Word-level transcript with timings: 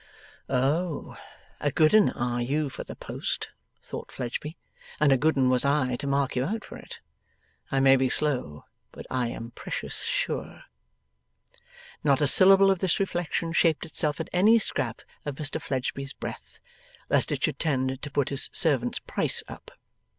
'Oh, 0.49 1.15
a 1.59 1.69
good 1.71 1.93
'un 1.93 2.09
are 2.13 2.41
you 2.41 2.69
for 2.71 2.83
the 2.83 2.95
post,' 2.95 3.51
thought 3.83 4.11
Fledgeby, 4.11 4.57
'and 4.99 5.11
a 5.11 5.15
good 5.15 5.37
'un 5.37 5.47
was 5.47 5.63
I 5.63 5.95
to 5.97 6.07
mark 6.07 6.35
you 6.35 6.43
out 6.43 6.65
for 6.65 6.75
it! 6.75 7.01
I 7.71 7.79
may 7.81 7.95
be 7.97 8.09
slow, 8.09 8.65
but 8.91 9.05
I 9.11 9.27
am 9.27 9.51
precious 9.51 10.01
sure.' 10.05 10.63
Not 12.03 12.19
a 12.19 12.25
syllable 12.25 12.71
of 12.71 12.79
this 12.79 12.99
reflection 12.99 13.53
shaped 13.53 13.85
itself 13.85 14.19
in 14.19 14.27
any 14.33 14.57
scrap 14.57 15.03
of 15.23 15.35
Mr 15.35 15.61
Fledgeby's 15.61 16.13
breath, 16.13 16.59
lest 17.07 17.31
it 17.31 17.43
should 17.43 17.59
tend 17.59 18.01
to 18.01 18.09
put 18.09 18.29
his 18.29 18.49
servant's 18.51 18.97
price 18.97 19.43
up. 19.47 19.69